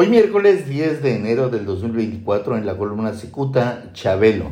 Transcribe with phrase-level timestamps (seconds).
[0.00, 4.44] Hoy miércoles 10 de enero del 2024 en la columna Cicuta, Chabelo.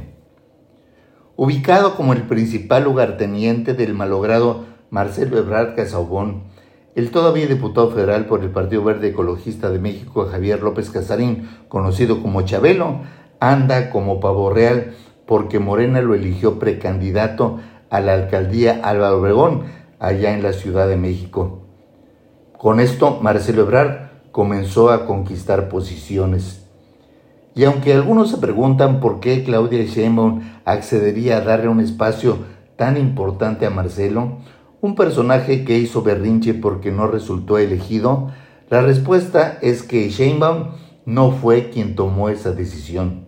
[1.37, 6.43] Ubicado como el principal lugarteniente del malogrado Marcelo Ebrard Casaubón,
[6.96, 12.22] el todavía diputado federal por el Partido Verde Ecologista de México, Javier López Casarín, conocido
[12.22, 13.03] como Chabelo,
[13.38, 14.97] anda como pavo real
[15.28, 19.62] porque Morena lo eligió precandidato a la alcaldía Álvaro Obregón,
[20.01, 21.60] allá en la Ciudad de México.
[22.59, 24.06] Con esto, Marcelo Ebrard
[24.37, 26.62] comenzó a conquistar posiciones.
[27.54, 32.41] Y aunque algunos se preguntan por qué Claudia Sheinbaum accedería a darle un espacio
[32.77, 34.41] tan importante a Marcelo,
[34.82, 38.30] un personaje que hizo berrinche porque no resultó elegido,
[38.68, 40.72] la respuesta es que Sheinbaum
[41.06, 43.24] no fue quien tomó esa decisión,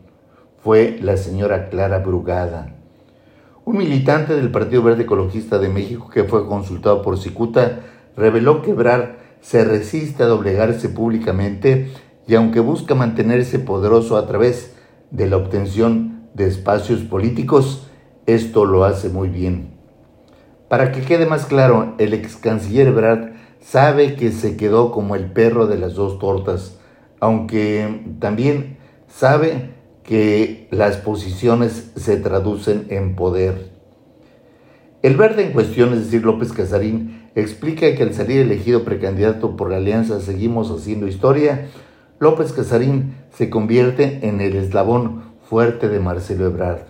[0.62, 2.76] fue la señora Clara Brugada.
[3.64, 7.80] Un militante del Partido Verde Ecologista de México que fue consultado por Cicuta
[8.14, 11.90] reveló quebrar se resiste a doblegarse públicamente
[12.26, 14.74] y aunque busca mantenerse poderoso a través
[15.10, 17.88] de la obtención de espacios políticos,
[18.26, 19.78] esto lo hace muy bien.
[20.68, 23.30] Para que quede más claro, el ex canciller Brad
[23.60, 26.78] sabe que se quedó como el perro de las dos tortas,
[27.20, 28.76] aunque también
[29.08, 29.70] sabe
[30.02, 33.77] que las posiciones se traducen en poder.
[35.00, 39.70] El verde en cuestión, es decir, López Casarín, explica que al salir elegido precandidato por
[39.70, 41.68] la alianza Seguimos Haciendo Historia,
[42.18, 46.80] López Casarín se convierte en el eslabón fuerte de Marcelo Ebrard.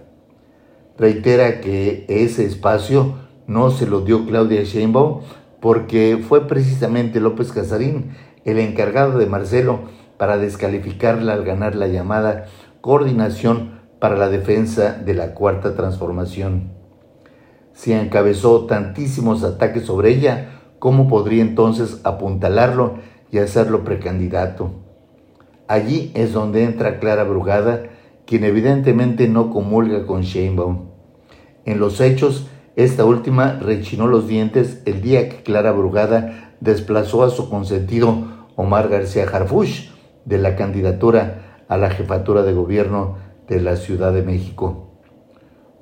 [0.97, 3.15] Reitera que ese espacio
[3.47, 5.21] no se lo dio Claudia Sheinbaum
[5.61, 8.13] porque fue precisamente López Casarín
[8.47, 9.81] el encargado de Marcelo
[10.17, 12.47] para descalificarla al ganar la llamada
[12.81, 16.78] Coordinación para la Defensa de la Cuarta Transformación
[17.79, 22.95] si encabezó tantísimos ataques sobre ella, ¿cómo podría entonces apuntalarlo
[23.31, 24.73] y hacerlo precandidato?
[25.69, 27.85] Allí es donde entra Clara Brugada,
[28.27, 30.89] quien evidentemente no comulga con Sheinbaum.
[31.67, 37.31] En los hechos, esta última rechinó los dientes el día que Clara Brugada desplazó a
[37.31, 38.25] su consentido
[38.57, 39.91] Omar García Harfush
[40.25, 44.95] de la candidatura a la jefatura de gobierno de la Ciudad de México.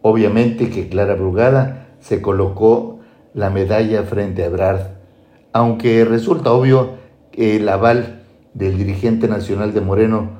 [0.03, 3.00] Obviamente que Clara Brugada se colocó
[3.34, 4.93] la medalla frente a Ebrard,
[5.53, 6.91] aunque resulta obvio
[7.33, 8.22] que el aval
[8.55, 10.31] del dirigente nacional de Moreno,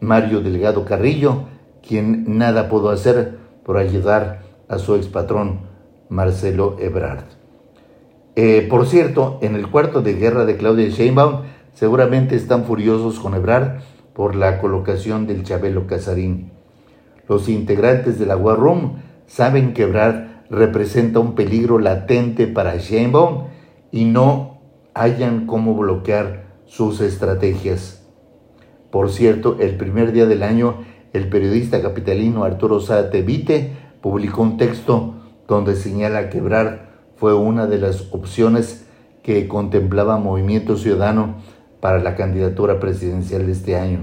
[0.00, 1.44] Mario Delgado Carrillo,
[1.86, 5.60] quien nada pudo hacer por ayudar a su expatrón
[6.08, 7.22] Marcelo Ebrard.
[8.34, 13.36] Eh, por cierto, en el cuarto de guerra de Claudia Sheinbaum, seguramente están furiosos con
[13.36, 13.78] Ebrard
[14.12, 16.50] por la colocación del Chabelo Casarín.
[17.28, 18.96] Los integrantes de la War Room
[19.28, 23.44] saben que Ebrard representa un peligro latente para Sheinbaum
[23.90, 24.60] y no
[24.92, 28.06] hayan cómo bloquear sus estrategias.
[28.90, 34.58] Por cierto, el primer día del año, el periodista capitalino Arturo Zárate Vite publicó un
[34.58, 35.14] texto
[35.48, 36.80] donde señala que Ebrard
[37.16, 38.86] fue una de las opciones
[39.22, 41.36] que contemplaba Movimiento Ciudadano
[41.80, 44.00] para la candidatura presidencial de este año.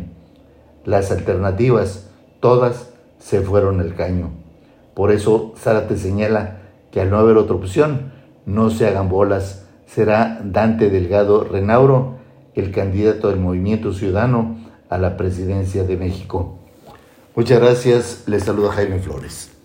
[0.83, 2.09] Las alternativas,
[2.39, 4.48] todas, se fueron al caño.
[4.93, 6.61] Por eso Zárate señala
[6.91, 8.11] que al no haber otra opción,
[8.45, 12.17] no se hagan bolas, será Dante Delgado Renauro
[12.55, 14.57] el candidato del Movimiento Ciudadano
[14.89, 16.57] a la presidencia de México.
[17.35, 19.58] Muchas gracias, les saluda Jaime Flores.